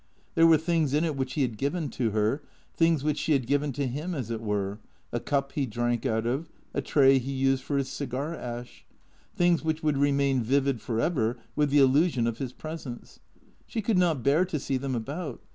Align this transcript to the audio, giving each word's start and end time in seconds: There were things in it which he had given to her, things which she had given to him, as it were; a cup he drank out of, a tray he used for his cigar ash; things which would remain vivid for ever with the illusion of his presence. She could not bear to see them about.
There 0.33 0.47
were 0.47 0.57
things 0.57 0.95
in 0.95 1.03
it 1.03 1.15
which 1.15 1.33
he 1.33 1.43
had 1.43 1.59
given 1.59 1.87
to 1.91 2.09
her, 2.09 2.41
things 2.73 3.03
which 3.03 3.19
she 3.19 3.33
had 3.33 3.45
given 3.45 3.71
to 3.73 3.85
him, 3.85 4.15
as 4.15 4.31
it 4.31 4.41
were; 4.41 4.79
a 5.11 5.19
cup 5.19 5.51
he 5.51 5.67
drank 5.67 6.07
out 6.07 6.25
of, 6.25 6.49
a 6.73 6.81
tray 6.81 7.19
he 7.19 7.31
used 7.31 7.61
for 7.61 7.77
his 7.77 7.87
cigar 7.87 8.33
ash; 8.33 8.83
things 9.35 9.63
which 9.63 9.83
would 9.83 9.99
remain 9.99 10.41
vivid 10.41 10.81
for 10.81 10.99
ever 10.99 11.37
with 11.55 11.69
the 11.69 11.77
illusion 11.77 12.25
of 12.25 12.39
his 12.39 12.51
presence. 12.51 13.19
She 13.67 13.83
could 13.83 13.99
not 13.99 14.23
bear 14.23 14.43
to 14.43 14.57
see 14.59 14.77
them 14.77 14.95
about. 14.95 15.39